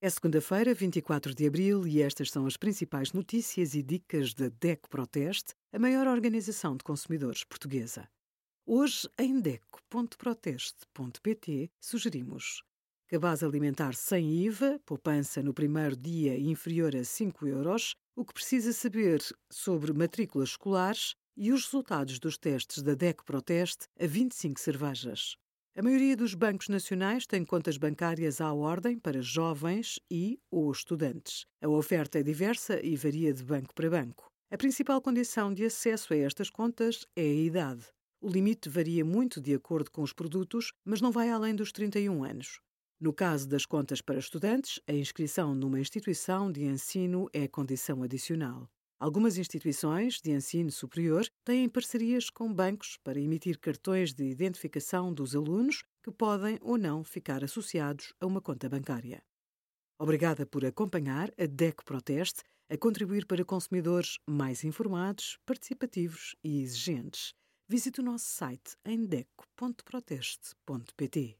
É 0.00 0.08
segunda-feira, 0.08 0.72
24 0.72 1.34
de 1.34 1.44
abril, 1.44 1.84
e 1.84 2.00
estas 2.00 2.30
são 2.30 2.46
as 2.46 2.56
principais 2.56 3.12
notícias 3.12 3.74
e 3.74 3.82
dicas 3.82 4.32
da 4.32 4.48
DECO 4.48 4.88
Proteste, 4.88 5.54
a 5.72 5.78
maior 5.78 6.06
organização 6.06 6.76
de 6.76 6.84
consumidores 6.84 7.42
portuguesa. 7.42 8.08
Hoje, 8.64 9.08
em 9.18 9.40
DECO.proteste.pt, 9.40 11.68
sugerimos 11.80 12.62
cabaz 13.08 13.42
alimentar 13.42 13.96
sem 13.96 14.44
IVA, 14.44 14.80
poupança 14.86 15.42
no 15.42 15.52
primeiro 15.52 15.96
dia 15.96 16.38
inferior 16.38 16.94
a 16.94 17.02
5 17.02 17.48
euros, 17.48 17.96
o 18.14 18.24
que 18.24 18.34
precisa 18.34 18.72
saber 18.72 19.20
sobre 19.50 19.92
matrículas 19.92 20.50
escolares 20.50 21.16
e 21.36 21.50
os 21.50 21.64
resultados 21.64 22.20
dos 22.20 22.38
testes 22.38 22.84
da 22.84 22.94
DECO 22.94 23.24
Proteste 23.24 23.88
a 23.98 24.06
25 24.06 24.60
cervejas. 24.60 25.36
A 25.78 25.82
maioria 25.82 26.16
dos 26.16 26.34
bancos 26.34 26.68
nacionais 26.68 27.24
tem 27.24 27.44
contas 27.44 27.76
bancárias 27.76 28.40
à 28.40 28.52
ordem 28.52 28.98
para 28.98 29.22
jovens 29.22 30.00
e 30.10 30.36
ou 30.50 30.72
estudantes. 30.72 31.46
A 31.62 31.68
oferta 31.68 32.18
é 32.18 32.22
diversa 32.24 32.84
e 32.84 32.96
varia 32.96 33.32
de 33.32 33.44
banco 33.44 33.72
para 33.72 33.88
banco. 33.88 34.28
A 34.50 34.56
principal 34.56 35.00
condição 35.00 35.54
de 35.54 35.64
acesso 35.64 36.12
a 36.12 36.16
estas 36.16 36.50
contas 36.50 37.06
é 37.14 37.22
a 37.22 37.32
idade. 37.32 37.86
O 38.20 38.28
limite 38.28 38.68
varia 38.68 39.04
muito 39.04 39.40
de 39.40 39.54
acordo 39.54 39.88
com 39.92 40.02
os 40.02 40.12
produtos, 40.12 40.72
mas 40.84 41.00
não 41.00 41.12
vai 41.12 41.30
além 41.30 41.54
dos 41.54 41.70
31 41.70 42.24
anos. 42.24 42.58
No 42.98 43.12
caso 43.12 43.48
das 43.48 43.64
contas 43.64 44.00
para 44.00 44.18
estudantes, 44.18 44.80
a 44.84 44.92
inscrição 44.92 45.54
numa 45.54 45.78
instituição 45.78 46.50
de 46.50 46.64
ensino 46.64 47.28
é 47.32 47.46
condição 47.46 48.02
adicional. 48.02 48.68
Algumas 49.00 49.38
instituições 49.38 50.20
de 50.20 50.32
ensino 50.32 50.72
superior 50.72 51.24
têm 51.44 51.68
parcerias 51.68 52.28
com 52.28 52.52
bancos 52.52 52.98
para 53.04 53.20
emitir 53.20 53.56
cartões 53.60 54.12
de 54.12 54.24
identificação 54.24 55.14
dos 55.14 55.36
alunos 55.36 55.84
que 56.02 56.10
podem 56.10 56.58
ou 56.60 56.76
não 56.76 57.04
ficar 57.04 57.44
associados 57.44 58.12
a 58.20 58.26
uma 58.26 58.40
conta 58.40 58.68
bancária. 58.68 59.22
Obrigada 60.00 60.44
por 60.44 60.64
acompanhar 60.64 61.32
a 61.38 61.46
DECO 61.46 61.84
Proteste 61.84 62.42
a 62.68 62.76
contribuir 62.76 63.24
para 63.24 63.44
consumidores 63.44 64.18
mais 64.28 64.64
informados, 64.64 65.38
participativos 65.46 66.34
e 66.42 66.60
exigentes. 66.60 67.32
Visite 67.68 68.00
o 68.00 68.04
nosso 68.04 68.26
site 68.26 68.76
em 68.84 69.06
deco.proteste.pt. 69.06 71.38